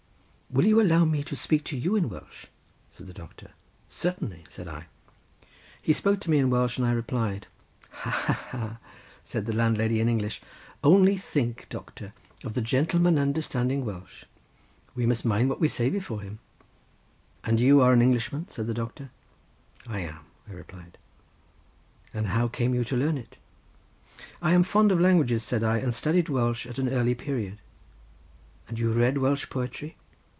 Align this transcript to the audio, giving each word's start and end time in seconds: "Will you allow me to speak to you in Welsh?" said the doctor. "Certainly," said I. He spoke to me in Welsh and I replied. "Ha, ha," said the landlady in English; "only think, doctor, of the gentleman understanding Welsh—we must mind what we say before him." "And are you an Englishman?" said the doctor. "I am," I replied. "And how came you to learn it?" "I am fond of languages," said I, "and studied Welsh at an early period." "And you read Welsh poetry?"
"Will 0.53 0.65
you 0.65 0.81
allow 0.81 1.05
me 1.05 1.23
to 1.23 1.35
speak 1.37 1.63
to 1.63 1.77
you 1.77 1.95
in 1.95 2.09
Welsh?" 2.09 2.47
said 2.91 3.07
the 3.07 3.13
doctor. 3.13 3.51
"Certainly," 3.87 4.43
said 4.49 4.67
I. 4.67 4.87
He 5.81 5.93
spoke 5.93 6.19
to 6.19 6.29
me 6.29 6.39
in 6.39 6.49
Welsh 6.49 6.77
and 6.77 6.85
I 6.85 6.91
replied. 6.91 7.47
"Ha, 7.91 8.09
ha," 8.51 8.79
said 9.23 9.45
the 9.45 9.53
landlady 9.53 10.01
in 10.01 10.09
English; 10.09 10.41
"only 10.83 11.15
think, 11.15 11.67
doctor, 11.69 12.11
of 12.43 12.53
the 12.53 12.59
gentleman 12.61 13.17
understanding 13.17 13.85
Welsh—we 13.85 15.05
must 15.05 15.23
mind 15.23 15.47
what 15.47 15.61
we 15.61 15.69
say 15.69 15.89
before 15.89 16.19
him." 16.19 16.39
"And 17.45 17.57
are 17.57 17.63
you 17.63 17.81
an 17.83 18.01
Englishman?" 18.01 18.49
said 18.49 18.67
the 18.67 18.73
doctor. 18.73 19.09
"I 19.87 19.99
am," 20.01 20.25
I 20.49 20.51
replied. 20.51 20.97
"And 22.13 22.27
how 22.27 22.49
came 22.49 22.75
you 22.75 22.83
to 22.83 22.97
learn 22.97 23.17
it?" 23.17 23.37
"I 24.41 24.51
am 24.51 24.63
fond 24.63 24.91
of 24.91 24.99
languages," 24.99 25.43
said 25.45 25.63
I, 25.63 25.77
"and 25.77 25.93
studied 25.95 26.27
Welsh 26.27 26.65
at 26.67 26.77
an 26.77 26.89
early 26.89 27.15
period." 27.15 27.59
"And 28.67 28.77
you 28.77 28.91
read 28.91 29.17
Welsh 29.17 29.49
poetry?" 29.49 29.95